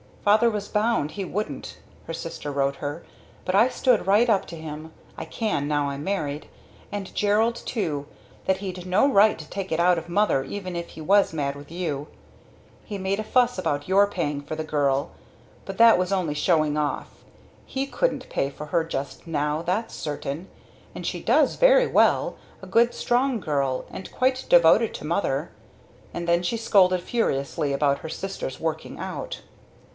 "Father 0.25 0.49
was 0.51 0.67
bound 0.67 1.11
he 1.11 1.25
wouldn't," 1.25 1.77
her 2.05 2.13
sister 2.13 2.51
wrote 2.51 2.75
her; 2.77 3.03
"but 3.45 3.55
I 3.55 3.69
stood 3.69 4.05
right 4.07 4.29
up 4.29 4.45
to 4.47 4.55
him, 4.55 4.93
I 5.17 5.25
can 5.25 5.67
now 5.67 5.89
I'm 5.89 6.03
married! 6.03 6.47
and 6.91 7.13
Gerald 7.15 7.55
too 7.55 8.07
that 8.45 8.57
he'd 8.57 8.85
no 8.87 9.11
right 9.11 9.37
to 9.37 9.49
take 9.49 9.71
it 9.71 9.79
out 9.79 9.97
of 9.99 10.09
mother 10.09 10.43
even 10.43 10.75
if 10.75 10.89
he 10.89 11.01
was 11.01 11.33
mad 11.33 11.55
with 11.55 11.71
you. 11.71 12.07
He 12.83 12.97
made 12.99 13.19
a 13.19 13.23
fuss 13.23 13.59
about 13.59 13.87
your 13.87 14.07
paying 14.07 14.41
for 14.41 14.55
the 14.55 14.63
girl 14.63 15.11
but 15.65 15.77
that 15.79 15.97
was 15.99 16.11
only 16.11 16.35
showing 16.35 16.77
off 16.77 17.23
he 17.65 17.85
couldn't 17.85 18.29
pay 18.29 18.49
for 18.49 18.67
her 18.67 18.83
just 18.83 19.27
now 19.27 19.61
that's 19.61 19.93
certain. 19.95 20.47
And 20.95 21.05
she 21.05 21.19
does 21.21 21.55
very 21.55 21.87
well 21.87 22.37
a 22.61 22.67
good 22.67 22.93
strong 22.95 23.39
girl, 23.39 23.85
and 23.91 24.11
quite 24.11 24.45
devoted 24.49 24.93
to 24.95 25.05
mother." 25.05 25.51
And 26.13 26.27
then 26.27 26.41
she 26.41 26.57
scolded 26.57 27.01
furiously 27.01 27.71
about 27.71 27.99
her 27.99 28.09
sister's 28.09 28.59
"working 28.59 28.97
out." 28.99 29.41